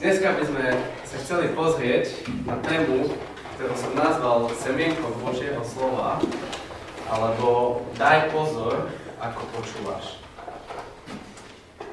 [0.00, 0.64] Dneska by sme
[1.04, 3.12] sa chceli pozrieť na tému,
[3.52, 6.16] ktorú som nazval Semienko Božieho slova,
[7.04, 8.88] alebo Daj pozor,
[9.20, 10.24] ako počúvaš.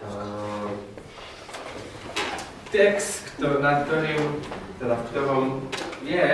[0.08, 0.72] Uh,
[2.72, 4.40] text, ktor- nad ktorým,
[4.80, 5.46] teda v ktorom
[6.08, 6.28] je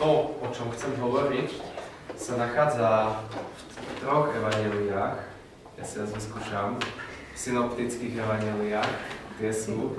[0.00, 0.10] to,
[0.40, 1.52] o čom chcem hovoriť,
[2.16, 3.20] sa nachádza
[3.76, 5.20] v troch evaneliách.
[5.76, 6.80] Ja si vás vyskúšam.
[6.80, 8.92] V synoptických evaneliách,
[9.36, 9.92] kde sú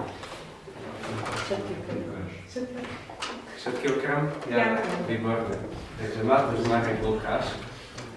[3.57, 4.21] Všetky okrem?
[4.51, 4.77] Ja.
[5.07, 5.55] Výborne.
[5.99, 7.55] Takže Matúš, Marek, Lukáš.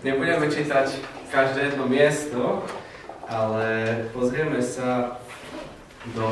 [0.02, 2.66] Nebudeme čítať každé jedno miesto,
[3.30, 3.66] ale
[4.10, 5.18] pozrieme sa
[6.14, 6.26] do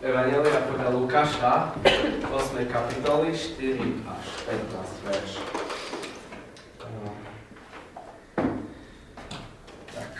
[0.00, 1.76] Evangelia podľa Lukáša,
[2.24, 2.72] 8.
[2.72, 5.30] kapitoly, 4 až 15 verš.
[9.92, 10.12] Tak.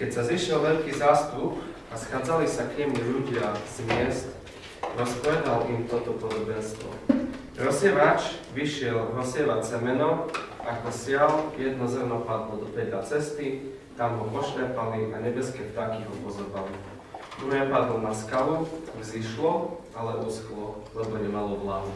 [0.00, 4.26] Keď sa zišiel veľký zástup, a schádzali sa k nemu ľudia z miest,
[4.96, 6.88] rozpovedal im toto podobenstvo.
[7.54, 10.26] Rozsievač vyšiel rozsievať semeno,
[10.64, 16.14] ako sial, jedno zrno padlo do peda cesty, tam ho pošľapali a nebeské vtáky ho
[16.26, 16.74] pozobali.
[17.38, 18.66] Druhé padlo na skalu,
[18.98, 21.90] vzýšlo, ale uschlo, lebo nemalo vláhu.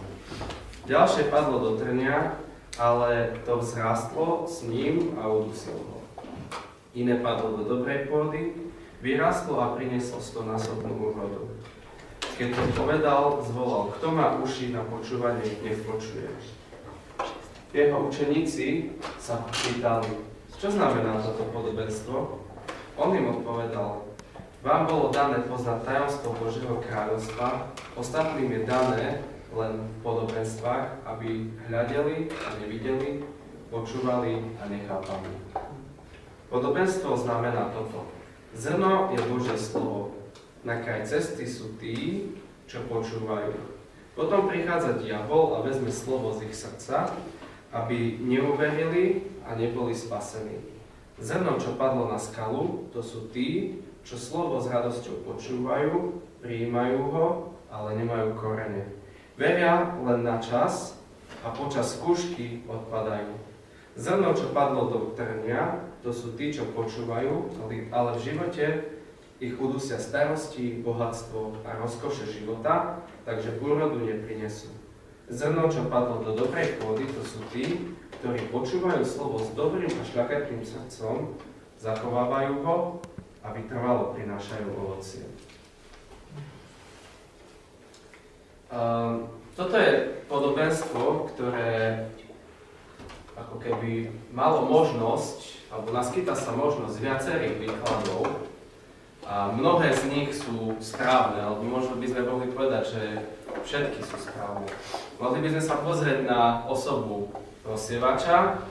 [0.86, 2.38] Ďalšie padlo do trnia,
[2.78, 5.98] ale to vzrástlo s ním a udusil ho.
[6.94, 8.54] Iné padlo do dobrej pôdy,
[8.98, 11.46] vyrástlo a prinieslo stonásobnú úrodu.
[12.38, 16.30] Keď to povedal, zvolal, kto má uši na počúvanie, nech počuje.
[17.74, 20.22] Jeho učeníci sa pýtali,
[20.58, 22.16] čo znamená toto podobenstvo?
[22.98, 24.08] On im odpovedal,
[24.58, 29.22] vám bolo dané poznať tajomstvo Božieho kráľovstva, ostatným je dané
[29.54, 33.22] len v podobenstvách, aby hľadeli a nevideli,
[33.70, 35.30] počúvali a nechápali.
[36.50, 38.17] Podobenstvo znamená toto.
[38.56, 40.16] Zrno je Božie slovo.
[40.64, 42.28] Na kraj cesty sú tí,
[42.64, 43.52] čo počúvajú.
[44.16, 47.12] Potom prichádza diabol a vezme slovo z ich srdca,
[47.70, 50.58] aby neuverili a neboli spasení.
[51.18, 55.94] Zrno, čo padlo na skalu, to sú tí, čo slovo s radosťou počúvajú,
[56.40, 57.26] prijímajú ho,
[57.68, 58.88] ale nemajú korene.
[59.36, 60.98] Veria len na čas
[61.44, 63.47] a počas skúšky odpadajú.
[63.98, 67.50] Zrno, čo padlo do trnia, to sú tí, čo počúvajú,
[67.90, 68.66] ale v živote
[69.42, 74.70] ich udusia starosti, bohatstvo a rozkoše života, takže úrodu neprinesú.
[75.26, 77.90] Zrno, čo padlo do dobrej pôdy, to sú tí,
[78.22, 81.34] ktorí počúvajú slovo s dobrým a šľaketným srdcom,
[81.82, 82.76] zachovávajú ho
[83.42, 85.26] a vytrvalo prinášajú ovocie.
[88.70, 89.26] Um,
[89.58, 92.06] toto je podobenstvo, ktoré
[93.46, 98.48] ako keby malo možnosť alebo naskytá sa možnosť viacerých výkladov
[99.28, 103.02] a mnohé z nich sú správne, alebo možno by sme mohli povedať, že
[103.60, 104.64] všetky sú správne.
[105.20, 107.28] Mohli by sme sa pozrieť na osobu
[107.68, 108.64] rozsievača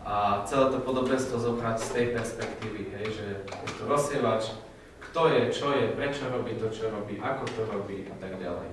[0.00, 4.56] a celé to podobenstvo zobrať z tej perspektívy, hej, že je to rozsievač,
[5.12, 8.72] kto je, čo je, prečo robí to, čo robí, ako to robí a tak ďalej.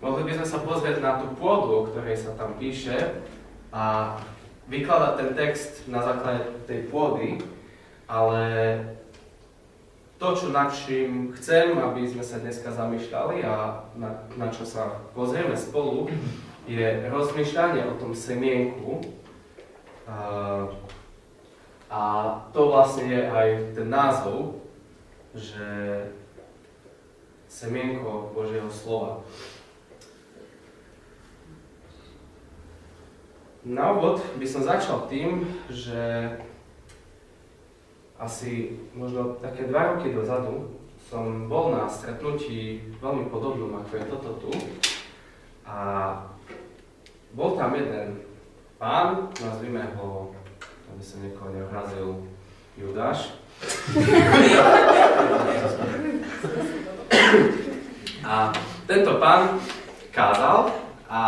[0.00, 3.20] Mohli by sme sa pozrieť na tú pôdu, o ktorej sa tam píše
[3.76, 4.16] a
[4.66, 7.38] vykladať ten text na základe tej pôdy,
[8.10, 8.42] ale
[10.18, 15.04] to, čo nad čím chcem, aby sme sa dneska zamýšľali a na, na čo sa
[15.12, 16.08] pozrieme spolu,
[16.66, 19.04] je rozmýšľanie o tom semienku.
[20.08, 20.18] A,
[21.92, 22.00] a
[22.50, 24.58] to vlastne je aj ten názov,
[25.36, 25.68] že
[27.46, 29.22] semienko Božieho slova.
[33.66, 36.30] Na úvod by som začal tým, že
[38.14, 40.70] asi možno také dva roky dozadu
[41.10, 44.54] som bol na stretnutí veľmi podobnom, ako je toto tu.
[45.66, 45.78] A
[47.34, 48.22] bol tam jeden
[48.78, 50.30] pán, nazvime ho,
[50.94, 52.22] aby som niekoho neurazil,
[52.78, 53.34] Judáš.
[58.30, 58.54] a
[58.86, 59.58] tento pán
[60.14, 60.70] kázal
[61.10, 61.22] a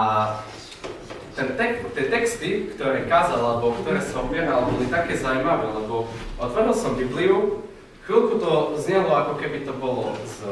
[1.38, 6.74] ten tek, tie texty, ktoré kázal, alebo ktoré som opieral, boli také zaujímavé, lebo otvoril
[6.74, 7.62] som Bibliu,
[8.02, 10.42] chvíľku to znelo, ako keby to bolo z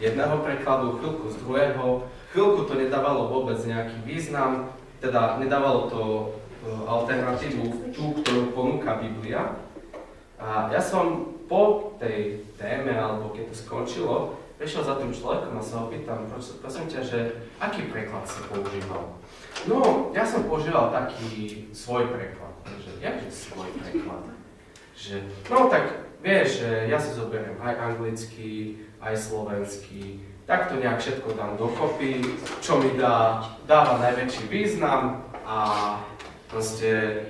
[0.00, 4.72] jedného prekladu, chvíľku z druhého, chvíľku to nedávalo vôbec nejaký význam,
[5.04, 6.24] teda nedávalo to e,
[6.88, 9.52] alternatívu, tú, ktorú ponúka Biblia.
[10.40, 14.16] A ja som po tej téme, alebo keď to skončilo,
[14.56, 16.24] prišiel za tým človekom a sa ho pýtam,
[16.64, 17.18] prosím ťa, že
[17.60, 19.20] aký preklad si používal?
[19.68, 22.54] No, ja som používal taký svoj preklad.
[22.64, 24.24] Že, jakže svoj preklad?
[24.96, 25.16] Že,
[25.52, 31.56] no tak vieš, ja si zoberiem aj anglicky, aj slovenský, tak to nejak všetko dám
[31.60, 32.24] dokopy,
[32.64, 35.58] čo mi dá, dáva najväčší význam a
[36.48, 37.22] proste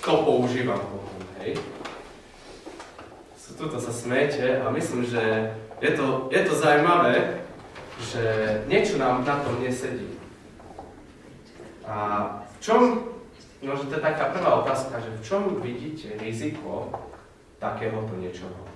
[0.00, 1.60] to používam potom, hej.
[3.56, 7.40] Tuto sa smete a myslím, že je to, je to zaujímavé,
[8.04, 8.24] že
[8.68, 10.15] niečo nám na tom nesedí.
[11.86, 11.96] A
[12.42, 12.80] v čom,
[13.62, 16.90] no že to je taká prvá otázka, že v čom vidíte riziko
[17.62, 18.66] takéhoto niečoho?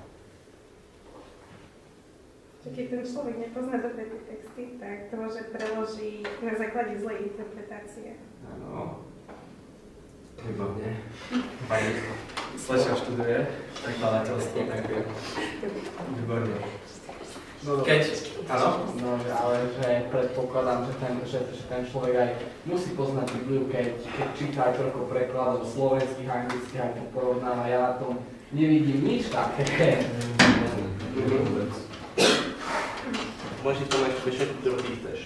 [2.61, 8.21] Keď ten človek nepozná dobre tie texty, tak to môže preložiť na základe zlej interpretácie.
[8.47, 9.03] Áno.
[10.41, 10.97] Výborne.
[11.69, 11.91] Pani
[12.57, 13.49] Sleča študuje
[13.81, 15.07] prekladateľstvo, ďakujem.
[16.21, 16.57] Výborne.
[17.61, 18.03] No, Keď,
[18.49, 18.89] áno?
[19.05, 22.31] No, že, ale že predpokladám, že ten, že, že ten človek aj
[22.65, 27.69] musí poznať Bibliu, keď, keď číta aj toľko prekladov slovenských, anglických, aj to porovnáva.
[27.69, 30.09] Ja na tom nevidím nič také.
[33.61, 35.21] Môžeš to mať myšlenku, ktorú ty chceš.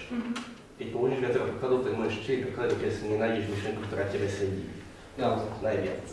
[0.75, 4.67] Keď použiješ viac prekladov, tak môžeš čítať preklady, keď si nenájdeš myšlenku, ktorá tebe sedí.
[5.15, 5.39] No.
[5.63, 6.03] Najviac.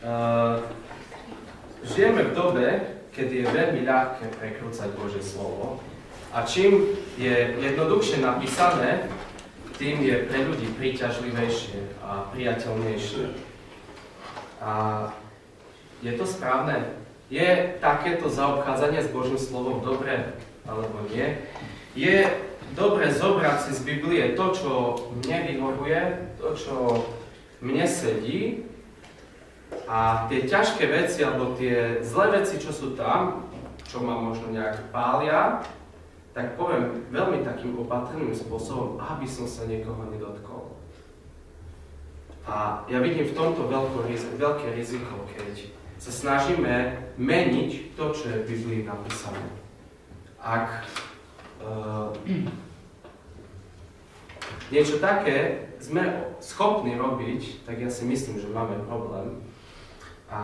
[0.00, 0.64] Uh,
[1.84, 2.66] žijeme v dobe,
[3.18, 5.82] kedy je veľmi ľahké prekrúcať Božie slovo
[6.30, 9.10] a čím je jednoduchšie napísané,
[9.74, 13.34] tým je pre ľudí príťažlivejšie a priateľnejšie.
[14.62, 14.72] A
[15.98, 16.94] je to správne?
[17.26, 21.42] Je takéto zaobchádzanie s Božím slovom dobré alebo nie?
[21.98, 22.22] Je
[22.78, 24.70] dobre zobrať si z Biblie to, čo
[25.18, 26.00] mne vyhovuje,
[26.38, 26.74] to, čo
[27.58, 28.62] mne sedí
[29.88, 33.48] a tie ťažké veci alebo tie zlé veci, čo sú tam,
[33.88, 35.64] čo ma možno nejak pália,
[36.36, 40.78] tak poviem veľmi takým opatrným spôsobom, aby som sa niekoho nedotkol.
[42.48, 45.68] A ja vidím v tomto veľké, veľké riziko, keď
[45.98, 49.42] sa snažíme meniť to, čo je v Biblii napísané.
[50.40, 50.86] Ak
[51.60, 52.14] uh,
[54.72, 59.42] niečo také sme schopní robiť, tak ja si myslím, že máme problém.
[60.28, 60.40] A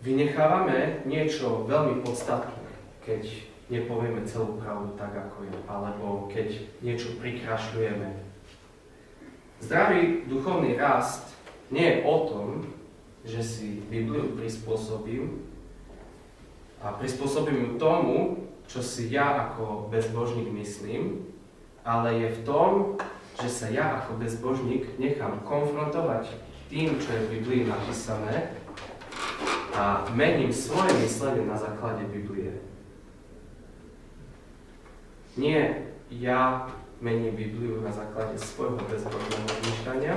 [0.00, 2.64] vynechávame niečo veľmi podstatné,
[3.04, 3.28] keď
[3.68, 6.48] nepovieme celú pravdu tak, ako je, alebo keď
[6.80, 8.08] niečo prikrašľujeme.
[9.60, 11.32] Zdravý duchovný rast
[11.68, 12.48] nie je o tom,
[13.26, 15.42] že si Bibliu prispôsobím
[16.78, 18.16] a prispôsobím ju tomu,
[18.70, 21.26] čo si ja ako bezbožník myslím,
[21.82, 22.70] ale je v tom,
[23.42, 26.32] že sa ja ako bezbožník nechám konfrontovať
[26.72, 28.56] tým, čo je v Biblii napísané
[29.76, 32.64] a mením svoje myslenie na základe Biblie.
[35.36, 36.64] Nie ja
[37.00, 40.14] mením Bibliu na základe svojho bezbožného zmyšľania,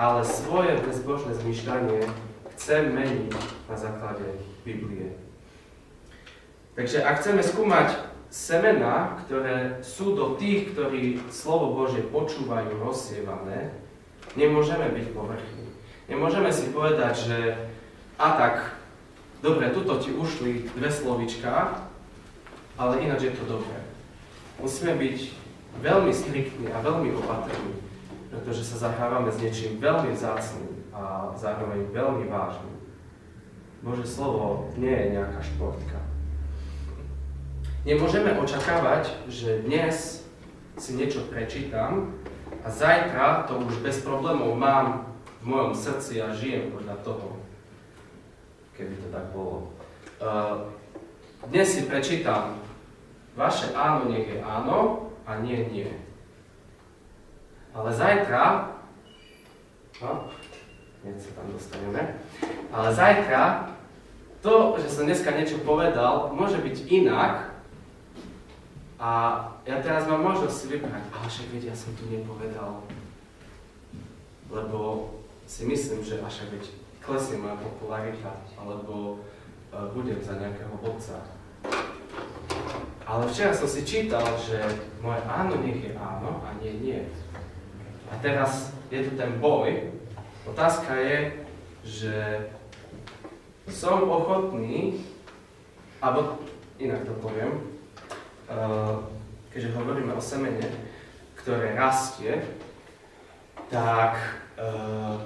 [0.00, 2.08] ale svoje bezbožné zmyšľanie
[2.56, 3.36] chcem meniť
[3.68, 4.24] na základe
[4.64, 5.12] Biblie.
[6.72, 13.70] Takže ak chceme skúmať semená, ktoré sú do tých, ktorí slovo Bože počúvajú rozsievané,
[14.34, 15.70] nemôžeme byť povrchní.
[16.10, 17.38] Nemôžeme si povedať, že
[18.18, 18.74] a tak,
[19.38, 21.78] dobre, tuto ti ušli dve slovička,
[22.74, 23.78] ale ináč je to dobré.
[24.58, 25.18] Musíme byť
[25.78, 27.78] veľmi striktní a veľmi opatrní,
[28.34, 32.82] pretože sa zahrávame s niečím veľmi vzácným a zároveň veľmi vážnym.
[33.78, 36.03] Bože slovo nie je nejaká športka.
[37.84, 40.24] Nemôžeme očakávať, že dnes
[40.80, 42.16] si niečo prečítam
[42.64, 45.12] a zajtra to už bez problémov mám
[45.44, 47.44] v mojom srdci a žijem podľa toho
[48.72, 49.68] keby to tak bolo.
[50.16, 50.72] Uh,
[51.52, 52.56] dnes si prečítam,
[53.36, 55.92] vaše áno nech je áno a nie nie.
[57.76, 58.72] Ale zajtra,
[60.00, 60.32] no,
[61.04, 62.16] sa tam dostaneme,
[62.72, 63.76] ale zajtra
[64.40, 67.53] to, že som dneska niečo povedal, môže byť inak
[68.98, 69.10] a
[69.66, 72.86] ja teraz mám možnosť si vybrať, ale však vedia, ja som tu nepovedal,
[74.54, 75.10] lebo
[75.50, 76.64] si myslím, že však veď
[77.02, 79.18] klesne moja popularita, alebo
[79.74, 81.20] uh, budem za nejakého vodca.
[83.04, 84.56] Ale včera som si čítal, že
[85.04, 87.00] moje áno nech je áno a nie nie.
[88.08, 89.92] A teraz je tu ten boj.
[90.48, 91.44] Otázka je,
[91.84, 92.16] že
[93.68, 95.04] som ochotný,
[96.00, 96.40] alebo
[96.80, 97.73] inak to poviem,
[98.44, 98.96] Eh,
[99.48, 100.68] keďže hovoríme o semene,
[101.40, 102.44] ktoré rastie,
[103.72, 104.20] tak
[104.60, 105.16] eh,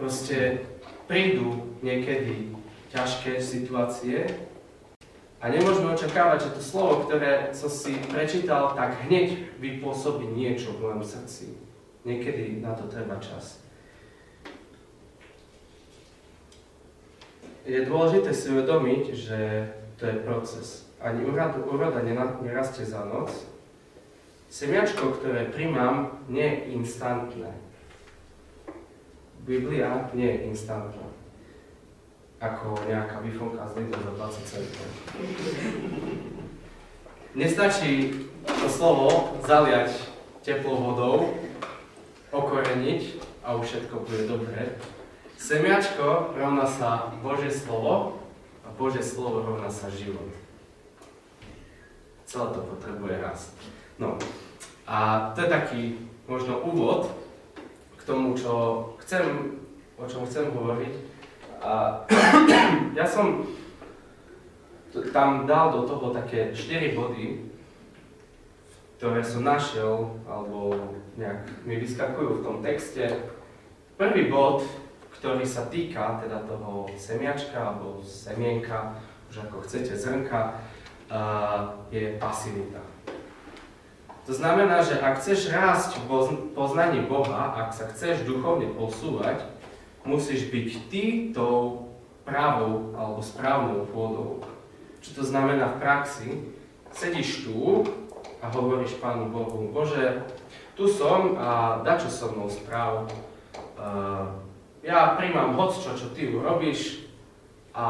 [0.00, 0.64] proste
[1.04, 2.56] prídu niekedy
[2.88, 4.24] ťažké situácie
[5.44, 10.88] a nemôžeme očakávať, že to slovo, ktoré som si prečítal, tak hneď vypôsobí niečo v
[10.88, 11.52] mojom srdci.
[12.08, 13.60] Niekedy na to treba čas.
[17.68, 19.40] Je dôležité si uvedomiť, že
[20.00, 20.83] to je proces.
[21.04, 22.00] Ani úroda,
[22.40, 23.28] nerastie za noc.
[24.48, 27.52] Semiačko, ktoré primám, nie je instantné.
[29.44, 31.04] Biblia nie je instantná.
[32.40, 34.88] Ako nejaká vyfonka z Lidl za 20 centov.
[37.36, 39.92] Nestačí to slovo zaliať
[40.40, 41.36] teplou vodou,
[42.32, 44.80] okoreniť a už všetko bude dobré.
[45.36, 48.24] Semiačko rovná sa Božie slovo
[48.64, 50.43] a Božie slovo rovná sa život.
[52.34, 53.54] Celé to potrebuje rast.
[53.94, 54.18] No
[54.90, 55.82] a to je taký
[56.26, 57.06] možno úvod
[57.94, 59.54] k tomu, čo chcem,
[59.94, 60.94] o čom chcem hovoriť.
[61.62, 62.02] A
[62.98, 63.46] ja som
[65.14, 67.54] tam dal do toho také 4 body,
[68.98, 70.74] ktoré som našiel, alebo
[71.14, 73.30] nejak mi vyskakujú v tom texte.
[73.94, 74.66] Prvý bod,
[75.22, 78.98] ktorý sa týka teda toho semiačka alebo semienka,
[79.30, 80.58] už ako chcete, zrnka,
[81.92, 82.80] je pasivita.
[84.24, 86.08] To znamená, že ak chceš rásť v
[86.56, 89.44] poznaní Boha, ak sa chceš duchovne posúvať,
[90.08, 91.04] musíš byť ty
[91.36, 91.92] tou
[92.24, 94.40] pravou alebo správnou pôdou.
[95.04, 96.28] Čo to znamená v praxi?
[96.88, 97.84] Sedíš tu
[98.40, 100.24] a hovoríš Pánu Bohu, Bože,
[100.72, 103.04] tu som a čo so mnou správ.
[104.80, 107.12] Ja príjmam hoc čo, čo ty urobíš,
[107.76, 107.86] a,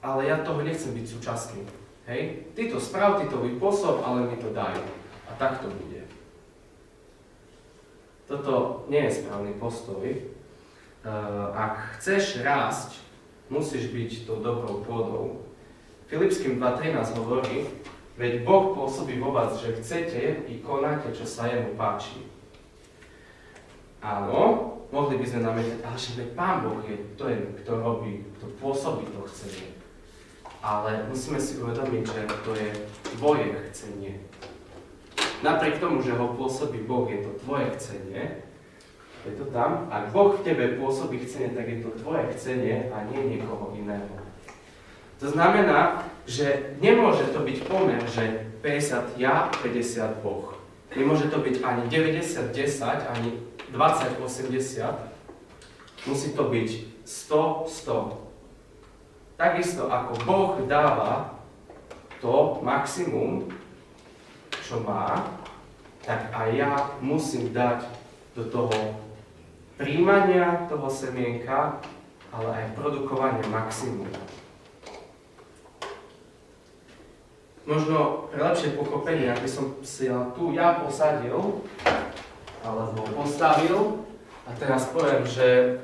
[0.00, 1.60] ale ja toho nechcem byť súčasný.
[2.06, 2.50] Hej?
[2.54, 4.74] Ty to správ, ty to vypôsob, ale mi to daj.
[5.28, 6.02] A tak to bude.
[8.26, 10.02] Toto nie je správny postoj.
[10.06, 10.18] E,
[11.52, 12.98] ak chceš rásť,
[13.52, 15.24] musíš byť tou dobrou pôdou.
[16.08, 17.68] Filipským 2.13 hovorí,
[18.20, 22.24] veď Boh pôsobí vo vás, že chcete i konáte, čo sa jemu páči.
[24.04, 29.08] Áno, mohli by sme nametať, ale že Pán Boh je je, kto robí, kto pôsobí
[29.08, 29.71] to chcenie.
[30.62, 32.70] Ale musíme si uvedomiť, že to je
[33.18, 34.22] tvoje chcenie.
[35.42, 38.46] Napriek tomu, že ho pôsobí Boh, je to tvoje chcenie,
[39.26, 39.90] je to tam.
[39.90, 44.22] Ak Boh v tebe pôsobí chcenie, tak je to tvoje chcenie a nie niekoho iného.
[45.18, 50.54] To znamená, že nemôže to byť pomer, že 50 ja, 50 Boh.
[50.94, 53.30] Nemôže to byť ani 90, 10, ani
[53.74, 56.06] 20, 80.
[56.06, 56.70] Musí to byť
[57.02, 58.21] 100, 100.
[59.42, 61.34] Takisto ako Boh dáva
[62.22, 63.50] to maximum,
[64.62, 65.18] čo má,
[66.06, 66.70] tak aj ja
[67.02, 67.90] musím dať
[68.38, 69.02] do toho
[69.74, 71.82] príjmania toho semienka,
[72.30, 74.06] ale aj produkovanie maximum.
[77.66, 80.06] Možno pre lepšie pochopenie, aby som si
[80.38, 81.66] tu ja posadil,
[82.62, 84.06] alebo postavil,
[84.46, 85.82] a teraz poviem, že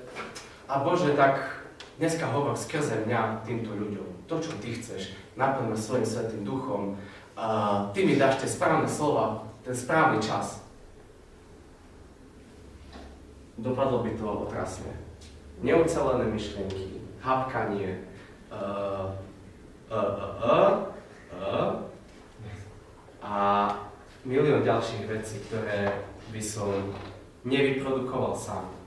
[0.71, 1.58] a Bože, tak
[1.99, 4.31] dneska hovor skrze mňa týmto ľuďom.
[4.31, 6.95] To, čo Ty chceš, naplňme svojim svetým duchom,
[7.35, 10.63] uh, ty mi dáš tie správne slova, ten správny čas.
[13.59, 14.95] Dopadlo by to otrasne.
[15.59, 18.07] Neucelené myšlienky, hapkanie,
[18.55, 19.11] uh,
[19.91, 20.75] uh, uh, uh,
[21.35, 21.71] uh,
[23.19, 23.35] a
[24.23, 26.71] milión ďalších vecí, ktoré by som
[27.43, 28.78] nevyprodukoval sám.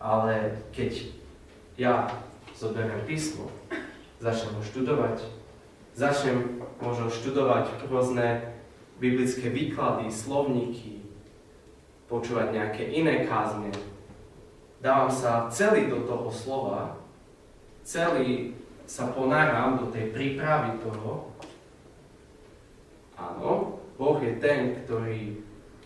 [0.00, 1.12] Ale keď
[1.76, 2.08] ja
[2.56, 3.52] zoberiem písmo,
[4.16, 5.20] začnem ho študovať,
[5.92, 8.56] začnem možno študovať rôzne
[8.96, 11.04] biblické výklady, slovníky,
[12.08, 13.72] počúvať nejaké iné kázne.
[14.80, 16.96] Dávam sa celý do toho slova,
[17.84, 18.56] celý
[18.88, 21.30] sa ponáram do tej prípravy toho.
[23.14, 25.38] Áno, Boh je ten, ktorý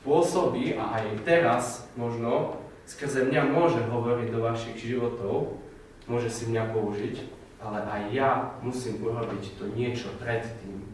[0.06, 5.56] pôsobí a aj teraz možno skrze mňa môže hovoriť do vašich životov,
[6.08, 7.16] môže si mňa použiť,
[7.60, 10.84] ale aj ja musím urobiť to niečo predtým.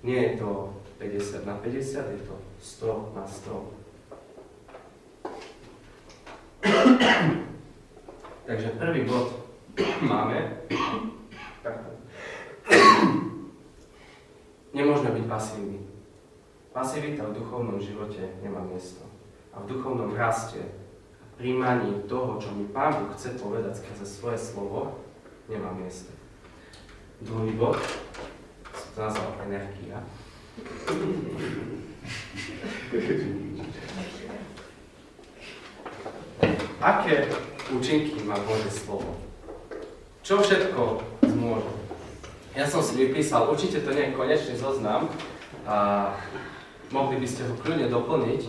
[0.00, 3.78] Nie je to 50 na 50, je to 100 na 100.
[8.48, 9.44] Takže prvý bod
[10.00, 10.64] máme.
[14.72, 15.80] Nemôžeme byť pasívni.
[16.72, 19.07] Pasivita v duchovnom živote nemá miesto.
[19.54, 24.38] A v duchovnom raste a príjmaní toho, čo mi Pán Boh chce povedať skrze svoje
[24.38, 24.98] slovo,
[25.46, 26.10] nemá miesto.
[27.22, 27.78] Druhý bod,
[28.74, 30.02] som to nazval energia.
[36.78, 37.26] Aké
[37.74, 39.18] účinky má Bože slovo?
[40.22, 41.72] Čo všetko zmôže?
[42.54, 45.10] Ja som si vypísal, určite to nie je konečný zoznam,
[45.68, 46.10] a
[46.90, 48.42] mohli by ste ho kľudne doplniť.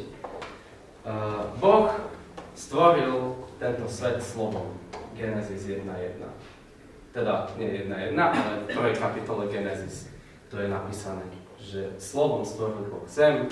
[1.58, 1.90] Boh
[2.54, 4.78] stvoril tento svet slovom.
[5.18, 6.22] Genesis 1.1.
[7.12, 10.08] Teda nie 1.1, ale v prvej kapitole Genesis
[10.48, 11.26] to je napísané,
[11.60, 13.50] že slovom stvoril Boh zem,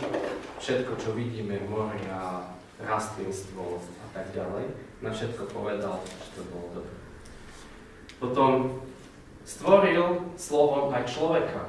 [0.64, 4.70] všetko, čo vidíme, moria, rastlinstvo a tak ďalej,
[5.02, 6.96] na všetko povedal, že to bolo dobre.
[8.18, 8.52] Potom
[9.44, 11.64] stvoril slovom aj človeka.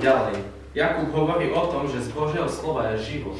[0.00, 0.42] Ďalej,
[0.74, 3.38] Jakub hovorí o tom, že z Božieho slova je život.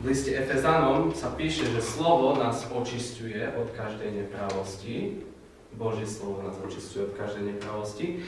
[0.00, 5.24] V liste Efezanom sa píše, že slovo nás očistuje od každej nepravosti.
[5.72, 8.20] Božie slovo nás očistuje od každej nepravosti.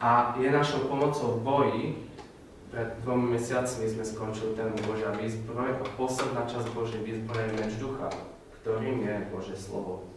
[0.00, 1.84] A je našou pomocou v boji.
[2.72, 7.72] Pred dvomi mesiacmi sme skončili tému Božia výzbroj a posledná časť Božej výzbroje je meč
[7.76, 8.08] ducha,
[8.64, 10.08] ktorým je Božie slovo.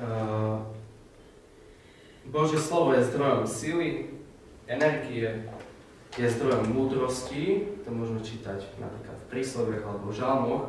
[0.00, 0.64] Uh,
[2.24, 4.13] Božie slovo je zdrojom sily,
[4.66, 5.48] energie,
[6.14, 10.64] je zdrojom múdrosti, to môžeme čítať napríklad v prísloviach alebo v žalmoch.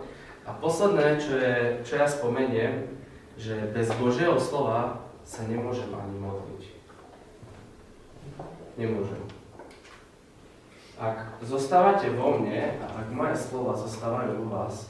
[0.46, 2.90] A posledné, čo, je, čo ja spomeniem,
[3.38, 6.64] že bez Božieho slova sa nemôžem ani modliť.
[8.78, 9.22] Nemôžem.
[10.96, 14.90] Ak zostávate vo mne a ak moje slova zostávajú u vás,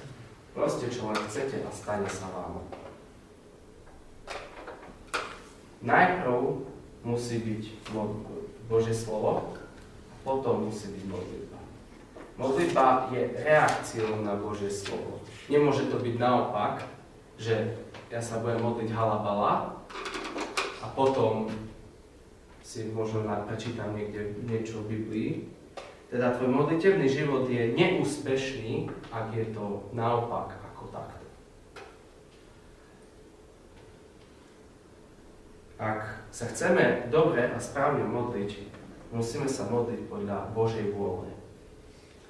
[0.53, 2.63] proste čo len chcete a stane sa vám.
[5.83, 6.63] Najprv
[7.03, 7.63] musí byť
[8.65, 9.53] Božie slovo,
[10.25, 11.59] potom musí byť modlitba.
[12.35, 15.21] Modlitba je reakciou na Božie slovo.
[15.47, 16.83] Nemôže to byť naopak,
[17.37, 17.77] že
[18.09, 19.79] ja sa budem modliť halabala
[20.81, 21.47] a potom
[22.65, 25.31] si možno prečítam niekde niečo v Biblii.
[26.09, 31.25] Teda tvoj modlitevný život je neúspešný, ak je to naopak ako takto.
[35.75, 38.71] Ak sa chceme dobre a správne modliť,
[39.11, 41.27] musíme sa modliť podľa Božej vôle.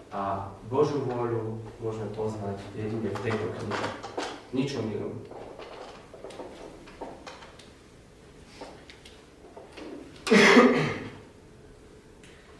[0.09, 3.87] A Božiu vôľu môžeme poznať jedine v tejto knihe.
[4.49, 5.13] Ničom inom.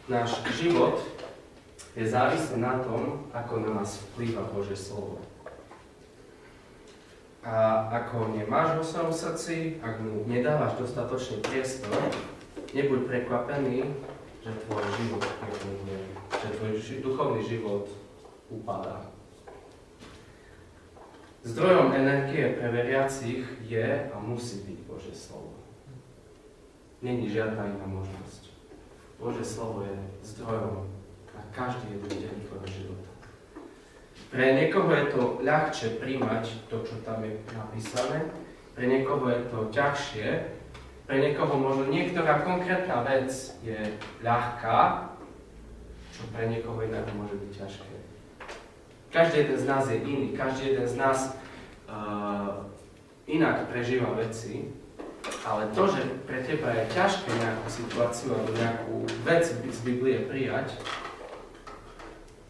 [0.06, 1.02] Náš život
[1.98, 5.18] je závislý na tom, ako na nás vplýva Božie slovo.
[7.46, 11.94] A ako ho nemáš vo svojom srdci, ak mu nedávaš dostatočný priestor,
[12.74, 13.86] nebuď prekvapený,
[14.42, 16.00] že tvoj život nefunguje,
[16.42, 16.72] že tvoj
[17.06, 17.86] duchovný život
[18.50, 19.06] upadá.
[21.46, 25.54] Zdrojom energie pre veriacich je a musí byť Božie slovo.
[26.98, 28.50] Není žiadna iná možnosť.
[29.22, 29.94] Božie slovo je
[30.34, 30.90] zdrojom
[31.30, 33.15] na každý jeden deň tvojho života.
[34.26, 38.26] Pre niekoho je to ľahšie príjmať to, čo tam je napísané,
[38.74, 40.28] pre niekoho je to ťažšie,
[41.06, 43.30] pre niekoho možno niektorá konkrétna vec
[43.62, 43.78] je
[44.26, 45.14] ľahká,
[46.10, 47.94] čo pre niekoho iného môže byť ťažké.
[49.14, 51.18] Každý jeden z nás je iný, každý jeden z nás
[51.86, 52.66] uh,
[53.30, 54.74] inak prežíva veci,
[55.46, 60.74] ale to, že pre teba je ťažké nejakú situáciu alebo nejakú vec z Biblie prijať,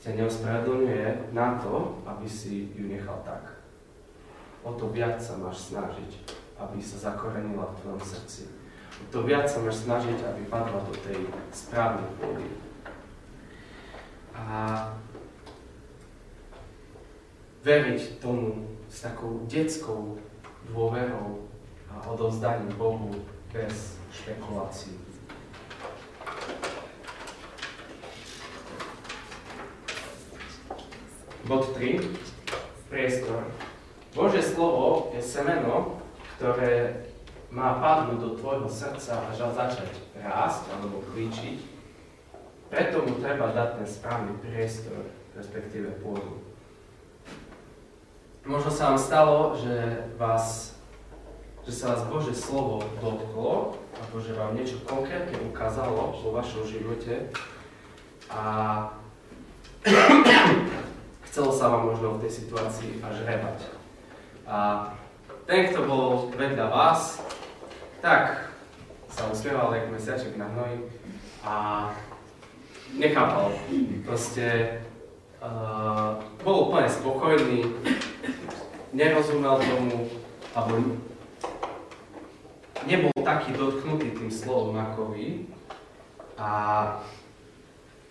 [0.07, 3.59] ťa neospravedlňuje na to, aby si ju nechal tak.
[4.63, 8.43] O to viac sa máš snažiť aby sa zakorenila v tvojom srdci.
[9.13, 12.49] To viac sa máš snažiť, aby padla do tej správnej pôdy.
[14.33, 14.49] A
[17.61, 20.17] veriť tomu s takou detskou
[20.73, 21.45] dôverou
[21.93, 23.13] a odovzdaním Bohu
[23.53, 25.06] bez špekulácií.
[31.47, 32.03] Bod 3.
[32.91, 33.47] Priestor.
[34.19, 36.03] Bože slovo je semeno,
[36.35, 37.07] ktoré
[37.55, 39.87] má padnúť do tvojho srdca a začať
[40.19, 41.63] rásť alebo klíčiť,
[42.67, 45.07] preto mu treba dať ten správny priestor,
[45.39, 46.43] respektíve pôdu.
[48.43, 50.75] Možno sa vám stalo, že, vás,
[51.63, 57.31] že sa vás Bože slovo dotklo, alebo že vám niečo konkrétne ukázalo vo vašom živote
[58.35, 58.43] a
[61.37, 63.69] chcelo sa vám možno v tej situácii až rebať.
[64.49, 64.89] A
[65.45, 67.21] ten, kto bol vedľa vás,
[68.01, 68.49] tak
[69.13, 70.89] sa usmieval ako mesiaček na hnoji
[71.45, 71.55] a
[72.97, 73.53] nechápal.
[74.09, 74.81] Proste
[75.45, 77.69] uh, bol úplne spokojný,
[78.97, 80.09] nerozumel tomu,
[80.57, 80.97] alebo
[82.89, 85.53] nebol taký dotknutý tým slovom ako vy.
[86.41, 86.49] A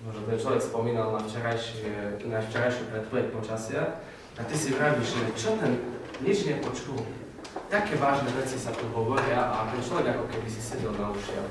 [0.06, 3.98] možno ten človek spomínal na včerajšie, na včerajšiu predpoveď počasia
[4.38, 5.82] a ty si vravíš, že čo ten
[6.22, 7.02] nič nepočul
[7.70, 11.50] také vážne veci sa tu hovoria a ten človek ako keby si sedel na ušiach.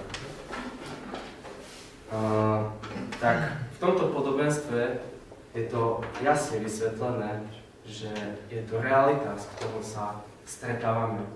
[2.14, 2.70] Uh,
[3.18, 5.02] tak v tomto podobenstve
[5.50, 7.42] je to jasne vysvetlené,
[7.82, 8.10] že
[8.46, 11.26] je to realita, s ktorou sa stretávame.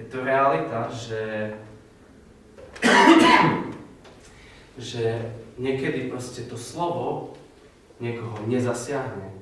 [0.00, 1.52] Je to realita, že,
[4.78, 5.04] že
[5.58, 7.34] niekedy proste to slovo
[7.98, 9.34] niekoho nezasiahne.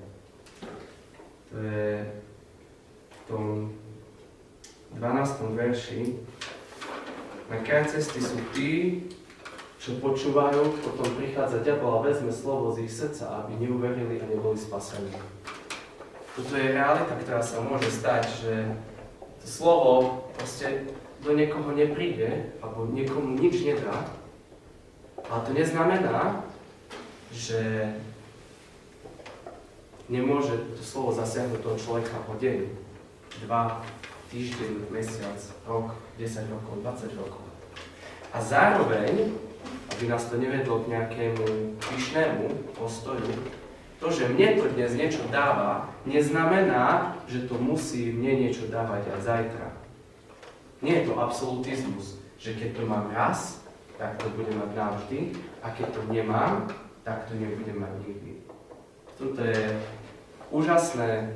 [1.52, 1.88] To je
[3.12, 3.44] v tom
[4.96, 5.52] 12.
[5.52, 6.00] verši.
[7.46, 9.06] Na kraj cesty sú tí,
[9.78, 14.58] čo počúvajú, potom prichádza diabol a vezme slovo z ich srdca, aby neuverili a neboli
[14.58, 15.14] spasení.
[16.34, 18.54] Toto je realita, ktorá sa môže stať, že
[19.44, 19.92] to slovo
[20.34, 20.90] proste
[21.22, 24.10] do niekoho nepríde, alebo niekomu nič nedá,
[25.30, 26.44] ale to neznamená,
[27.32, 27.92] že
[30.06, 32.70] nemôže to slovo zasiahnuť toho človeka o deň,
[33.44, 33.82] dva,
[34.30, 37.44] týždeň, mesiac, rok, 10 rokov, 20 rokov.
[38.30, 39.34] A zároveň
[39.96, 41.44] aby nás to nevedlo k nejakému
[41.80, 43.32] pyšnému postoju.
[43.96, 49.20] To, že mne to dnes niečo dáva, neznamená, že to musí mne niečo dávať aj
[49.24, 49.68] zajtra.
[50.84, 53.64] Nie je to absolutizmus, že keď to mám raz,
[53.96, 55.18] tak to budem mať navždy,
[55.64, 56.68] a keď to nemám,
[57.04, 58.32] tak to nebudem mať nikdy.
[59.16, 59.80] Toto je
[60.52, 61.32] úžasné,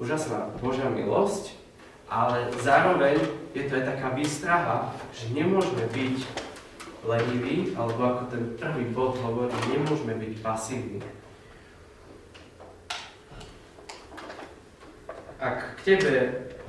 [0.00, 1.52] úžasná Božia milosť,
[2.08, 3.20] ale zároveň
[3.52, 6.16] je to aj taká výstraha, že nemôžeme byť
[7.04, 11.00] leniví, alebo ako ten prvý bod hovorí, nemôžeme byť pasívni.
[15.42, 16.14] Ak k tebe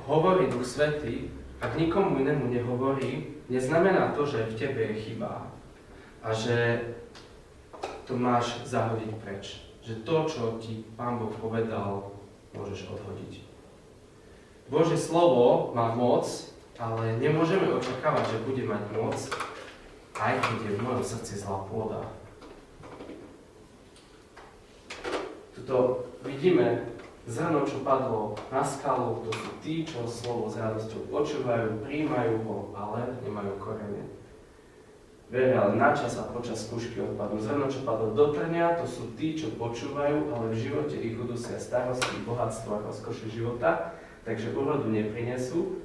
[0.04, 1.30] hovorí Duch Svetý,
[1.62, 5.48] ak nikomu inému nehovorí, neznamená to, že v tebe je chyba
[6.24, 6.80] a že
[8.08, 9.60] to máš zahodiť preč.
[9.84, 12.12] Že to, čo ti Pán Boh povedal,
[12.56, 13.44] môžeš odhodiť.
[14.72, 16.24] Bože slovo má moc,
[16.80, 19.16] ale nemôžeme očakávať, že bude mať moc,
[20.16, 22.00] aj keď je v mojom srdci zlá pôda.
[25.52, 26.93] Tuto vidíme
[27.24, 32.58] zrno, čo padlo na skalu, to sú tí, čo slovo s radosťou počúvajú, príjmajú ho,
[32.76, 34.04] ale nemajú korene.
[35.32, 37.40] Veria ale na čas a počas skúšky odpadnú.
[37.40, 41.56] Zrno, čo padlo do trňa, to sú tí, čo počúvajú, ale v živote ich udusia
[41.56, 43.96] starosti, bohatstvo a rozkoše života,
[44.28, 45.80] takže úrodu neprinesú,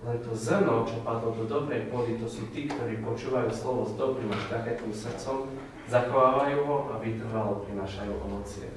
[0.00, 3.92] len to zrno, čo padlo do dobrej pôdy, to sú tí, ktorí počúvajú slovo s
[4.00, 5.44] dobrým a šľachetným srdcom,
[5.92, 8.68] zachovávajú ho a vytrvalo prinášajú ovocie.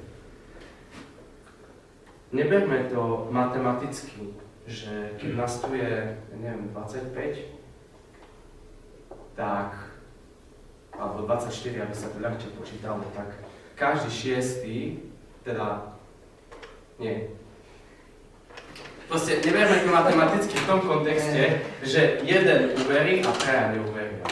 [2.32, 4.32] Neberme to matematicky,
[4.66, 7.12] že keď nás tu je, neviem, 25,
[9.36, 9.92] tak,
[10.94, 13.34] alebo 24, aby sa to ľahšie počítalo, tak
[13.76, 15.04] každý šiestý,
[15.44, 15.92] teda,
[16.96, 17.28] nie,
[19.04, 24.24] Proste neberme to matematicky v tom kontexte, že jeden uverí a traja neuveria.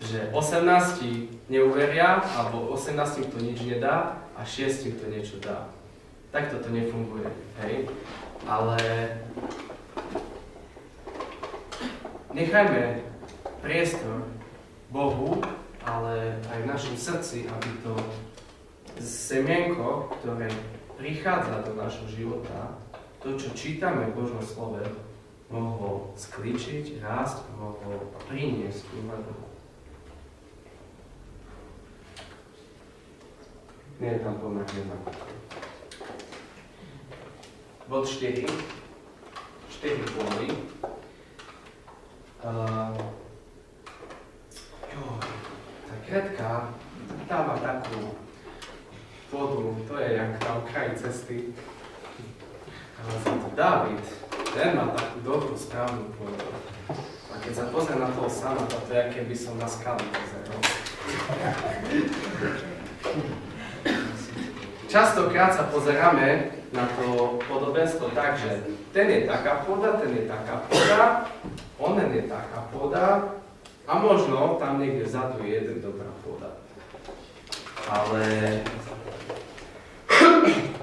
[0.00, 5.68] Že 18 neuveria, alebo 18 to nič nedá a 6 to niečo dá.
[6.34, 7.30] Takto to nefunguje,
[7.62, 7.86] hej?
[8.42, 8.74] Ale
[12.34, 13.06] nechajme
[13.62, 14.26] priestor
[14.90, 15.38] Bohu,
[15.86, 17.94] ale aj v našom srdci, aby to
[18.98, 20.50] semienko, ktoré
[20.98, 22.82] prichádza do našho života,
[23.22, 24.82] to, čo čítame v Božom slove,
[25.54, 29.34] mohlo skličiť, rásť mohlo priniesť úrodu.
[34.02, 34.98] Nie tam pomerne na
[37.88, 38.46] Bod 4.
[39.68, 40.48] 4 boli.
[42.44, 42.96] Uh,
[44.88, 45.20] jo,
[45.84, 46.72] tá kretka
[47.28, 48.16] dáva takú
[49.28, 51.36] vodu, to je jak na okraji cesty.
[53.04, 54.04] Ale za to David,
[54.56, 56.48] ten má takú dobrú správnu pôdu.
[57.32, 60.60] A keď sa pozrie na toho sama, to je, keby som na skaly pozeral.
[64.92, 70.66] Častokrát sa pozeráme na to podobenstvo tak, že ten je taká pôda, ten je taká
[70.66, 71.30] pôda,
[71.78, 73.06] onen je taká pôda
[73.86, 76.50] a možno tam niekde vzadu je jeden dobrá pôda.
[77.86, 78.22] Ale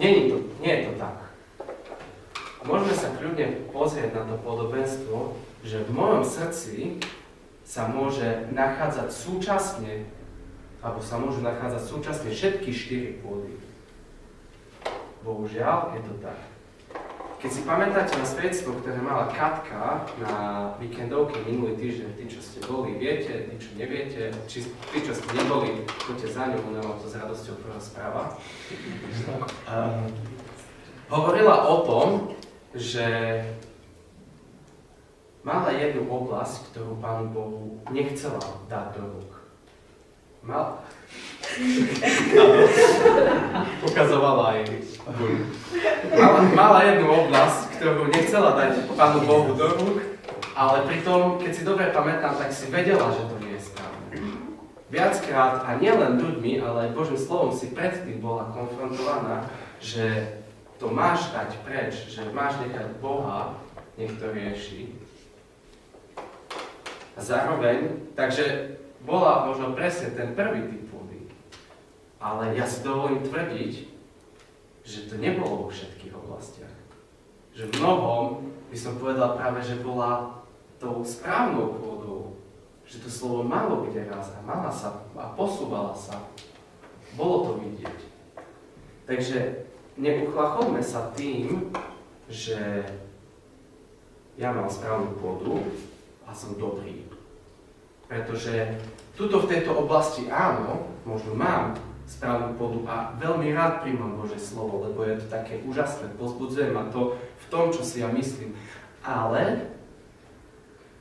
[0.00, 1.16] Není to, nie je to tak.
[2.64, 7.04] Môžeme sa kľudne pozrieť na to podobenstvo, že v mojom srdci
[7.68, 10.08] sa môže nachádzať súčasne,
[10.80, 13.60] alebo sa môžu nachádzať súčasne všetky štyri pôdy.
[15.20, 16.38] Bohužiaľ, je to tak.
[17.40, 20.32] Keď si pamätáte na svedectvo, ktoré mala Katka na
[20.76, 25.28] víkendovke minulý týždeň, tí, čo ste boli, viete, tí, čo neviete, či tí, čo ste
[25.40, 28.36] neboli, poďte za ňou, ona vám to s radosťou porozpráva.
[29.64, 30.12] Um,
[31.08, 32.08] hovorila o tom,
[32.76, 33.08] že
[35.40, 39.32] mala jednu oblasť, ktorú Pánu Bohu nechcela dať do rúk.
[40.44, 40.76] Mal...
[43.88, 44.60] Ukazovala aj
[46.14, 49.98] mala, mala jednu oblasť, ktorú nechcela dať Pánu Bohu do rúk,
[50.54, 54.04] ale pritom, keď si dobre pamätám, tak si vedela, že to nie je správne.
[54.90, 59.46] Viackrát, a nielen ľuďmi, ale aj Božím slovom si predtým bola konfrontovaná,
[59.78, 60.36] že
[60.82, 63.54] to máš dať preč, že máš nechať Boha,
[63.94, 64.98] nech to rieši.
[67.14, 70.79] A zároveň, takže bola možno presne ten prvý typ.
[72.20, 73.72] Ale ja si dovolím tvrdiť,
[74.84, 76.76] že to nebolo vo všetkých oblastiach.
[77.56, 78.24] Že v mnohom
[78.68, 80.44] by som povedal práve, že bola
[80.76, 82.36] tou správnou pôdou.
[82.84, 86.28] Že to slovo malo byť raz a mala sa a posúvala sa.
[87.16, 87.98] Bolo to vidieť.
[89.08, 91.72] Takže neuchlachodme sa tým,
[92.30, 92.84] že
[94.38, 95.60] ja mám správnu pôdu
[96.24, 97.04] a som dobrý.
[98.06, 98.78] Pretože
[99.14, 101.74] tuto v tejto oblasti áno, možno mám
[102.10, 106.90] správnu pôdu a veľmi rád príjmam Bože slovo, lebo je to také úžasné, pozbudzuje ma
[106.90, 108.58] to v tom, čo si ja myslím.
[109.06, 109.70] Ale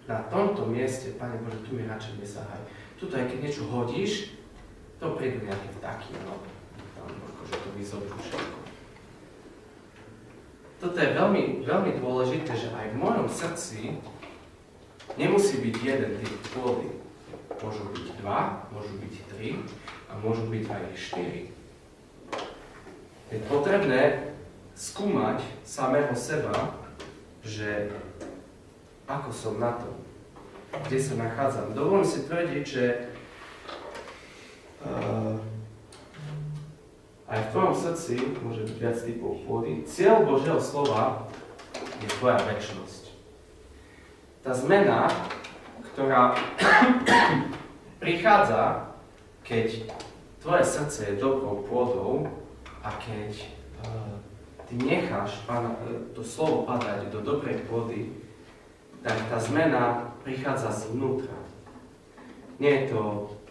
[0.05, 2.61] na tomto mieste, Pane Bože, tu mi radšej nesahaj.
[3.01, 4.37] Tuto aj keď niečo hodíš,
[5.01, 6.37] to prídu nejaké vtaky, no.
[7.01, 8.59] Akože to vyzobrú všetko.
[10.79, 13.97] Toto je veľmi, veľmi dôležité, že aj v mojom srdci
[15.17, 16.87] nemusí byť jeden typ pôdy.
[17.59, 19.59] Môžu byť dva, môžu byť tri
[20.09, 21.43] a môžu byť aj štyri.
[23.29, 24.33] Je potrebné
[24.73, 26.73] skúmať samého seba,
[27.45, 27.93] že
[29.05, 29.89] ako som na to,
[30.89, 31.77] kde sa nachádzam.
[31.77, 32.85] Dovolím si tvrdiť, že
[34.81, 35.37] uh,
[37.29, 39.85] aj v tvojom srdci môže byť viac typov pôdy.
[39.85, 41.29] Cieľ Božieho slova
[42.01, 43.13] je tvoja väčšnosť.
[44.41, 45.05] Tá zmena,
[45.93, 46.33] ktorá
[48.01, 48.88] prichádza,
[49.49, 49.89] keď
[50.38, 52.29] tvoje srdce je dobrou pôdou
[52.85, 53.49] a keď
[53.81, 54.13] uh,
[54.69, 55.73] ty necháš pána,
[56.13, 58.13] to slovo padať do dobrej pôdy,
[59.01, 61.33] tak tá zmena prichádza zvnútra.
[62.62, 63.01] Nie je to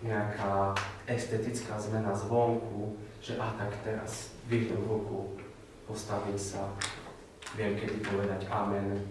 [0.06, 0.78] nejaká
[1.10, 5.34] estetická zmena zvonku, že a tak teraz vyhnem ruku,
[5.82, 6.70] postavím sa,
[7.58, 9.02] viem, kedy povedať amen,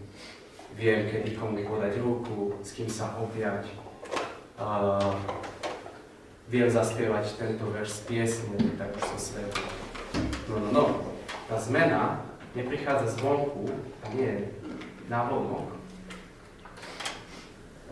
[0.79, 3.67] viem, kedy komu podať ruku, s kým sa objať.
[4.55, 5.11] Uh,
[6.47, 9.67] viem zaspievať tento verš z piesne, tak už som svetol.
[10.47, 10.85] No, no, no.
[11.47, 12.23] Tá zmena
[12.55, 13.67] neprichádza zvonku
[14.03, 14.51] a nie
[15.07, 15.75] vonok.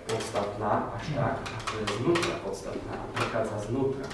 [0.05, 4.05] podstatná až tak, ako je znútra podstatná a prichádza znútra.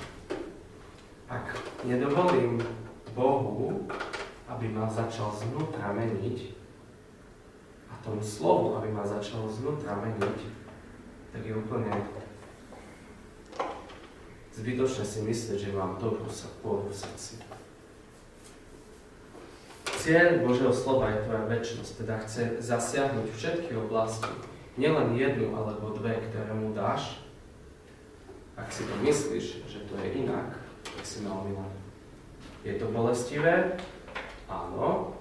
[1.27, 1.51] Ak
[1.83, 2.63] nedovolím
[3.11, 3.85] Bohu,
[4.47, 6.61] aby ma začal znútra meniť,
[8.01, 10.39] tomu slovu, aby ma začalo znútra meniť,
[11.31, 11.93] tak je úplne
[14.55, 16.27] zbytočné si myslieť, že mám dobrú
[16.59, 17.39] pôdu v srdci.
[20.01, 24.25] Cieľ Božieho slova je tvoja väčšnosť, teda chce zasiahnuť všetky oblasti,
[24.73, 27.21] nielen jednu alebo dve, ktoré mu dáš.
[28.57, 31.45] Ak si to myslíš, že to je inak, tak si mal
[32.65, 33.77] Je to bolestivé?
[34.49, 35.17] Áno.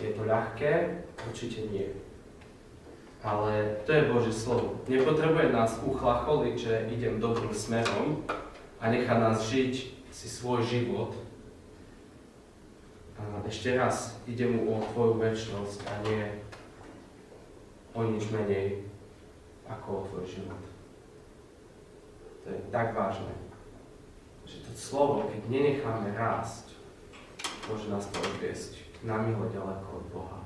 [0.00, 1.04] Je to ľahké?
[1.28, 1.88] Určite nie.
[3.22, 4.82] Ale to je Božie slovo.
[4.88, 8.24] Nepotrebuje nás uchlacholiť, že idem dobrým smerom
[8.82, 9.74] a nechá nás žiť
[10.10, 11.14] si svoj život.
[13.14, 16.22] A ešte raz, ide mu o tvoju väčšnosť a nie
[17.94, 18.82] o nič menej
[19.70, 20.62] ako o tvoj život.
[22.42, 23.30] To je tak vážne,
[24.42, 26.74] že to slovo, keď nenecháme rásť,
[27.70, 30.38] môže nás to odviesť na milo ďaleko od Boha.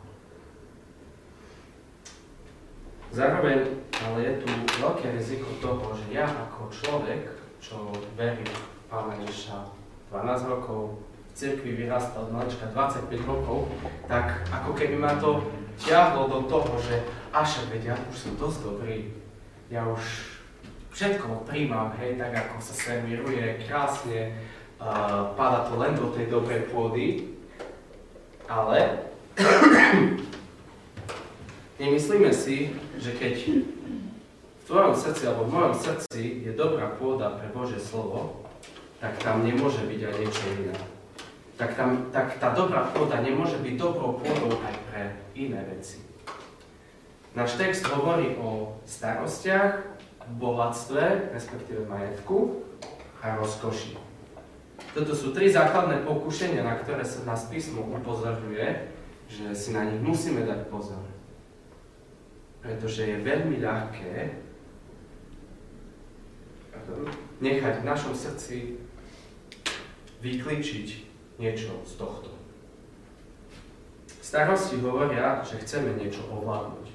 [3.17, 7.36] Zároveň ale je tu veľké riziko toho, že ja ako človek,
[7.67, 8.47] čo verí
[8.87, 9.75] Pána Ježiša
[10.15, 13.67] 12 rokov, v cirkvi vyrastal od malička 25 rokov,
[14.07, 15.43] tak ako keby ma to
[15.75, 17.03] ťahlo do toho, že
[17.35, 19.11] až veď ja už som dosť dobrý,
[19.67, 19.99] ja už
[20.95, 24.39] všetko príjmam, hej, tak ako sa servíruje krásne,
[24.79, 27.35] uh, pada to len do tej dobrej pôdy,
[28.47, 29.11] ale
[31.77, 33.53] Nemyslíme si, že keď
[34.67, 38.43] tvojom srdci alebo v mojom srdci je dobrá pôda pre Božie slovo,
[38.99, 40.75] tak tam nemôže byť aj niečo iné.
[41.57, 45.03] Tak, tam, tak tá dobrá pôda nemôže byť dobrou pôdou aj pre
[45.39, 46.03] iné veci.
[47.33, 49.81] Náš text hovorí o starostiach,
[50.37, 52.67] bohatstve, respektíve majetku
[53.23, 53.97] a rozkoši.
[54.93, 58.69] Toto sú tri základné pokušenia, na ktoré sa nás písmo upozorňuje,
[59.29, 61.05] že si na nich musíme dať pozor
[62.67, 64.13] pretože je veľmi ľahké
[67.41, 68.81] nechať v našom srdci
[70.25, 70.89] vykličiť
[71.37, 72.33] niečo z tohto.
[74.25, 76.89] Starosti hovoria, že chceme niečo ovládnuť.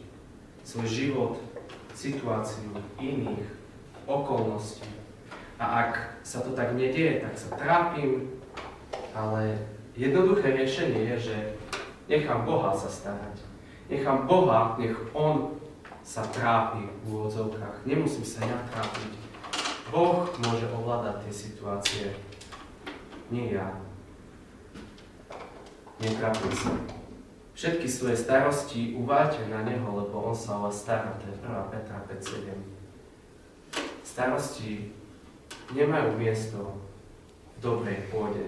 [0.68, 1.34] Svoj život,
[1.96, 3.48] situáciu, iných,
[4.04, 4.90] okolností.
[5.62, 5.92] A ak
[6.26, 8.36] sa to tak nedieje, tak sa trápim,
[9.14, 9.62] ale
[9.94, 11.38] jednoduché riešenie je, že
[12.10, 13.46] nechám Boha sa starať.
[13.88, 15.56] Nechám Boha, nech On
[16.02, 17.86] sa trápi v úvodzovkách.
[17.86, 19.21] Nemusím sa ja trápiť.
[19.92, 22.06] Boh môže ovládať tie situácie,
[23.28, 23.76] nie ja.
[26.00, 26.72] Netrápim sa.
[27.52, 31.14] Všetky svoje starosti uváďte na Neho, lebo On sa o vás stará.
[31.20, 31.46] To je 1.
[31.70, 32.56] Petra 5.7.
[34.02, 34.96] Starosti
[35.76, 36.80] nemajú miesto
[37.54, 38.48] v dobrej pôde.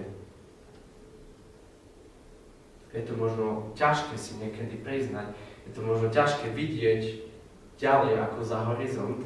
[2.90, 5.34] Je to možno ťažké si niekedy priznať,
[5.66, 7.26] je to možno ťažké vidieť
[7.74, 9.20] ďalej ako za horizont,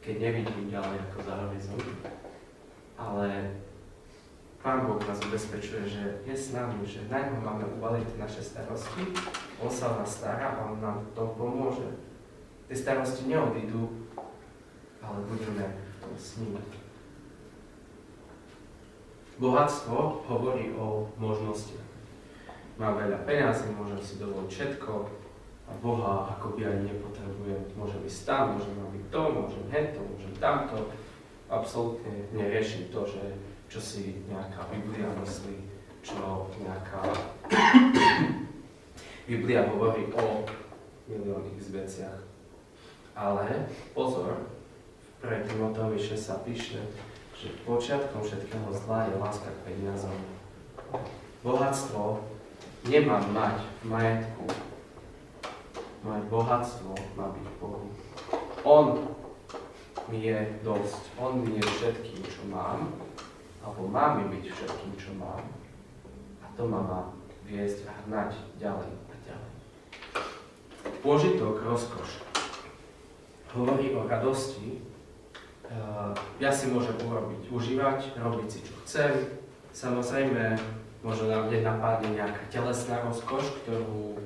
[0.00, 1.86] keď nevidím ďalej ako za horizont.
[2.96, 3.28] Ale
[4.60, 9.08] Pán Boh nás ubezpečuje, že je s nami, že na ňom máme uvaliť naše starosti,
[9.60, 11.88] On sa o nás stará a On nám to pomôže.
[12.68, 13.88] Tie starosti neodídu,
[15.00, 15.64] ale budeme
[16.16, 16.60] s ním.
[19.40, 21.88] Bohatstvo hovorí o možnostiach.
[22.76, 24.92] Mám veľa peňazí, môžem si dovoliť všetko,
[25.70, 27.62] a Boha akoby ani nepotrebujem.
[27.78, 30.90] Môžem ísť tam, môžem robiť to, môžem hento, môžem tamto.
[31.46, 33.22] Absolútne neriešim to, že
[33.70, 35.56] čo si nejaká Biblia myslí,
[36.02, 37.06] čo nejaká
[39.30, 40.42] Biblia hovorí o
[41.06, 42.18] miliónnych veciach.
[43.14, 44.50] Ale pozor,
[45.22, 45.54] v 1.
[45.54, 46.82] Timoteovi 6 sa píše,
[47.36, 50.16] že počiatkom všetkého zla je láska k peniazom.
[51.44, 52.24] Bohatstvo
[52.88, 54.44] nemám mať v majetku,
[56.30, 57.90] bohatstvo má byť Bohu.
[58.62, 59.02] On
[60.06, 62.94] mi je dosť, On mi je všetkým, čo mám,
[63.60, 65.42] alebo má mi byť všetkým, čo mám.
[66.40, 67.00] A to ma má
[67.44, 69.52] viesť a hnať ďalej a ďalej.
[71.02, 72.22] Pôžitok, rozkoš,
[73.50, 74.86] hovorí o radosti.
[76.38, 79.12] Ja si môžem urobiť, užívať, robiť si, čo chcem.
[79.70, 80.58] Samozrejme,
[81.02, 84.18] možno nám napadne nejaká telesná rozkoš, ktorú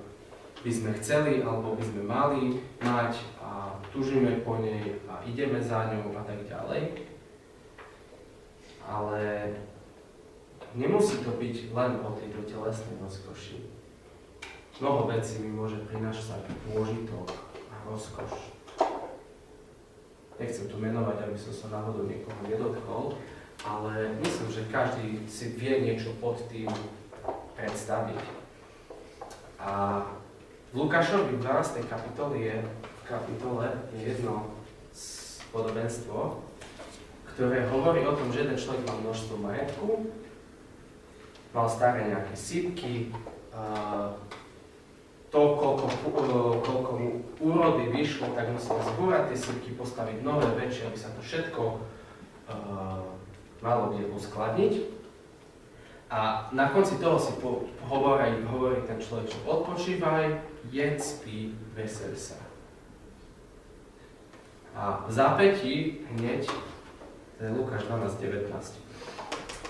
[0.65, 2.43] by sme chceli alebo by sme mali
[2.81, 7.05] mať a tužíme po nej a ideme za ňou a tak ďalej.
[8.89, 9.21] Ale
[10.73, 13.61] nemusí to byť len o tejto telesnej rozkoši.
[14.81, 17.29] Mnoho vecí mi môže prinášať pôžitok
[17.69, 18.33] a rozkoš.
[20.41, 23.15] Nechcem tu menovať, aby som sa náhodou niekoho nedotkol,
[23.63, 26.67] ale myslím, že každý si vie niečo pod tým
[27.55, 28.19] predstaviť.
[29.63, 30.03] A
[30.75, 31.87] v Lukášovi v 12.
[31.87, 34.51] kapitole je, v kapitole je jedno
[35.55, 36.43] podobenstvo,
[37.31, 40.11] ktoré hovorí o tom, že jeden človek mal množstvo majetku,
[41.55, 43.15] mal staré nejaké sípky,
[45.31, 45.87] to, koľko,
[46.67, 51.23] koľko mu úrody vyšlo, tak musel zbúrať tie sípky, postaviť nové, väčšie, aby sa to
[51.23, 53.03] všetko uh,
[53.63, 54.75] malo kde uskladniť.
[56.11, 62.17] A na konci toho si po, hovorí, hovorí ten človek, že odpočívaj, jedz, spí, vesel
[62.17, 62.39] sa.
[64.75, 65.75] A v zápätí
[66.17, 66.51] hneď,
[67.39, 68.51] to je Lukáš 12, 19.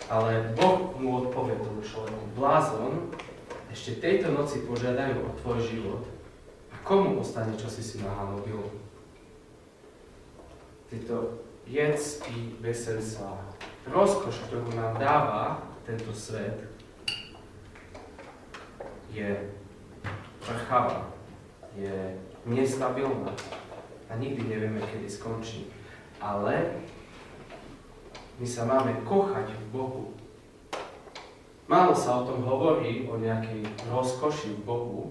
[0.09, 3.13] Ale Boh mu odpovie tomu človeku, blázon,
[3.73, 6.03] ešte tejto noci požiadajú o tvoj život
[6.73, 8.61] a komu ostane, čo si si nahalobil?
[10.89, 13.41] Tieto jedz, spí, vesel sa.
[13.89, 16.65] Rozkoš, ktorú nám dáva tento svet,
[19.13, 19.31] je
[20.45, 21.09] prcháva,
[21.75, 23.33] je nestabilná
[24.13, 25.73] a nikdy nevieme, kedy skončí.
[26.21, 26.85] Ale
[28.39, 30.05] my sa máme kochať v Bohu.
[31.65, 35.03] Málo sa o tom hovorí, o nejakej rozkoši v Bohu.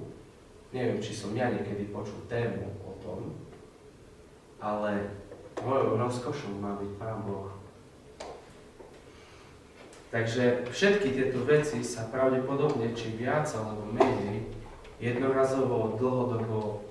[0.69, 3.33] Neviem, či som ja niekedy počul tému o tom,
[4.61, 5.09] ale
[5.61, 7.49] mojou rozkošou má byť Pán Boh.
[10.13, 14.45] Takže všetky tieto veci sa pravdepodobne, či viac alebo menej,
[15.04, 16.88] jednorazovo, dlhodobo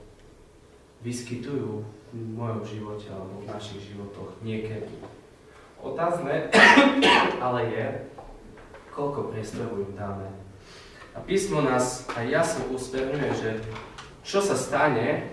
[1.00, 1.80] vyskytujú
[2.12, 4.92] v mojom živote alebo v našich životoch niekedy.
[5.80, 6.52] Otázne
[7.44, 7.86] ale je,
[8.92, 10.28] koľko priestoru im dáme.
[11.16, 13.50] A písmo nás aj jasne usmerňuje, že
[14.22, 15.32] čo sa stane,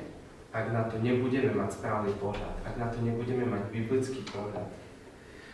[0.49, 4.65] ak na to nebudeme mať správny pohľad, ak na to nebudeme mať biblický pohľad.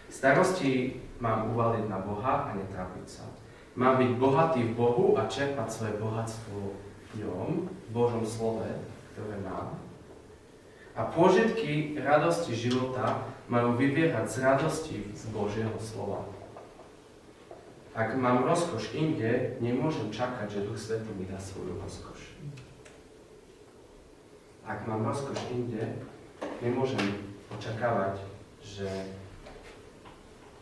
[0.07, 3.25] Starosti mám uvaliť na Boha a netrápiť sa.
[3.75, 6.85] Mám byť bohatý v Bohu a čerpať svoje bohatstvo
[7.21, 8.67] ňom, Božom slove,
[9.15, 9.79] ktoré mám.
[10.95, 16.23] A pôžitky radosti života majú vybiehať z radosti z Božieho slova.
[17.95, 22.19] Ak mám rozkoš inde, nemôžem čakať, že Duch Svetý mi dá svoju rozkoš.
[24.67, 25.99] Ak mám rozkoš inde,
[26.59, 28.19] nemôžem očakávať,
[28.59, 28.87] že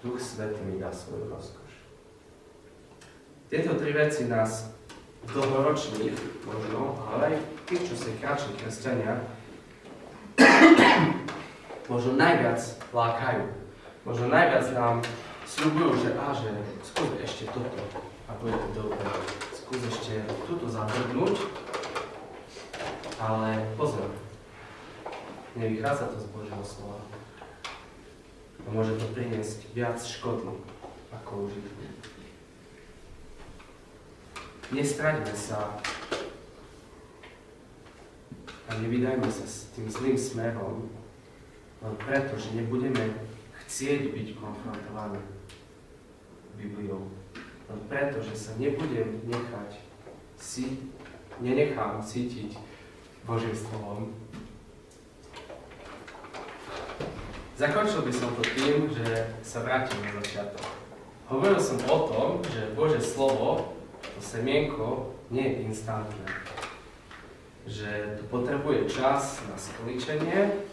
[0.01, 1.71] Duch Svetý mi dá svoju rozkoš.
[3.53, 4.72] Tieto tri veci nás
[5.31, 7.35] dlhoročných, možno, ale aj
[7.69, 9.23] tých, čo si kratší kresťania,
[11.91, 12.59] možno najviac
[12.91, 13.43] lákajú.
[14.03, 14.99] Možno najviac nám
[15.47, 16.51] sľubujú, že a, že
[16.83, 17.79] skús ešte toto
[18.27, 19.07] a bude to dobré.
[19.55, 21.39] Skús ešte túto zavrhnúť,
[23.15, 24.11] ale pozor,
[25.55, 26.99] nevychádza to z Božieho slova.
[28.63, 30.51] A môže to priniesť viac škody
[31.15, 31.83] ako užitku.
[34.73, 35.77] Nestraďme sa
[38.65, 40.89] a nevydajme sa s tým zlým smerom,
[41.85, 43.13] len preto, že nebudeme
[43.53, 45.21] chcieť byť konfrontovaní
[46.57, 47.05] Bibliou.
[47.69, 49.77] Len preto, že sa nebudem nechať
[50.41, 50.89] si,
[51.37, 52.57] nenechám cítiť
[53.29, 54.09] Božím slovom.
[57.61, 60.65] Zakončil by som to tým, že sa vrátim na začiatok.
[61.29, 63.72] Hovoril som o tom, že Bože slovo,
[64.03, 66.27] to semienko, nie je instantné.
[67.63, 67.89] Že
[68.19, 70.67] to potrebuje čas na skličenie,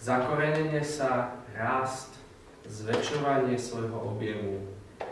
[0.00, 2.16] zakorenenie sa, rast,
[2.64, 4.64] zväčšovanie svojho objemu,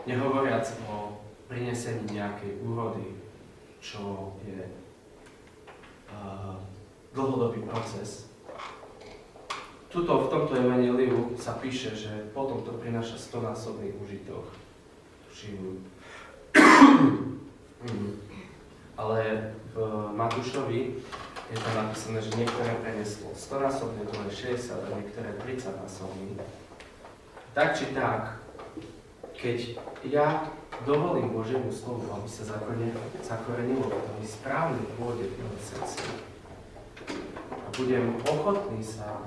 [0.09, 3.13] nehovoriac o prinesení nejakej úrody,
[3.81, 4.65] čo je
[6.09, 6.57] uh,
[7.13, 8.29] dlhodobý proces.
[9.89, 14.45] Tuto v tomto evaneliu sa píše, že potom to prináša stonásobný užitok.
[15.29, 15.81] Tuším.
[18.99, 19.19] Ale
[19.73, 19.75] v
[20.13, 20.99] Matúšovi
[21.49, 26.37] je tam napísané, že niektoré preneslo 100 násobne, druhé 60 a niektoré 30 násobne.
[27.57, 28.37] Tak či tak,
[29.33, 30.45] keď ja
[30.85, 32.43] dovolím Božiemu slovu, aby sa
[33.23, 36.03] zakorenilo v tom správne pôde v mojom srdci
[37.49, 39.23] a budem ochotný sa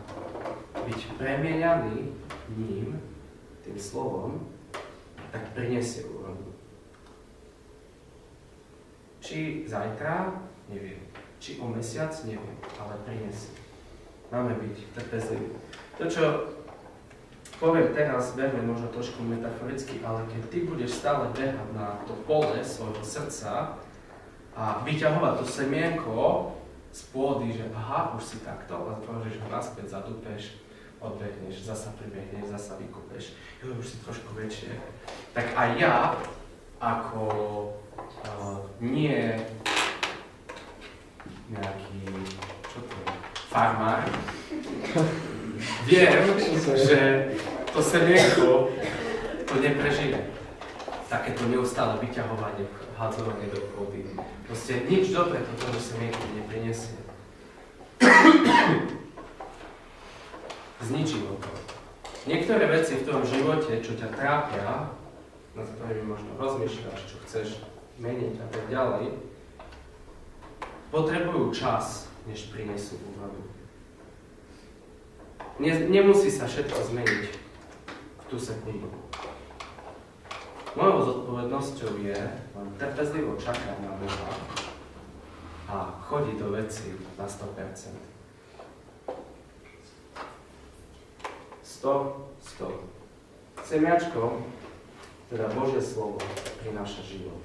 [0.77, 2.13] byť premieňaný
[2.55, 3.01] ním,
[3.65, 4.47] tým slovom,
[5.33, 6.52] tak prinesie úrodu.
[9.23, 10.35] Či zajtra,
[10.67, 11.13] neviem
[11.43, 13.51] či o mesiac, neviem, ale prinesie.
[14.31, 15.51] Máme byť trpezliví.
[15.99, 16.25] To, čo
[17.59, 22.63] poviem teraz, berme možno trošku metaforicky, ale keď ty budeš stále behať na to pole
[22.63, 23.75] svojho srdca
[24.55, 26.19] a vyťahovať to semienko
[26.95, 30.63] z pôdy, že aha, už si takto, a položíš ho naspäť, zadupeš,
[31.03, 34.79] odbehneš, zasa pribehneš, zasa vykúpeš, jo, už si trošku väčšie.
[35.35, 36.15] Tak aj ja,
[36.79, 37.27] ako
[38.83, 39.39] nie
[41.53, 42.03] nejaký,
[42.67, 43.15] čo to je,
[43.47, 44.03] farmár,
[45.89, 46.23] viem,
[46.75, 46.99] že
[47.71, 48.75] to semienko
[49.47, 50.19] to neprežije.
[51.13, 52.65] Takéto neustále vyťahovanie,
[52.97, 54.03] hádzovanie do pôdy.
[54.49, 56.97] Proste nič dobré to tomu semienku neprinesie.
[60.89, 61.53] Zničilo to.
[62.25, 64.89] Niektoré veci v tom živote, čo ťa trápia,
[65.53, 67.49] nad ktorými možno rozmýšľaš, čo chceš
[67.99, 69.05] meniť a tak ďalej,
[70.93, 73.41] potrebujú čas, než prinesú úrodu.
[75.61, 78.89] Ne, nemusí sa všetko zmeniť v tú sekundu.
[80.73, 82.17] Mojou zodpovednosťou je
[82.57, 84.33] len trpezlivo čakať na Boha
[85.69, 87.93] a chodiť do veci na 100%.
[91.61, 91.93] 100,
[92.57, 93.65] 100.
[93.65, 94.41] Semiačko,
[95.29, 96.21] teda Božie slovo,
[96.63, 97.43] prináša život.